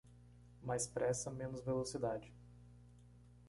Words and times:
Mais 0.63 0.87
pressa 0.87 1.29
menos 1.29 1.61
velocidade 1.63 2.33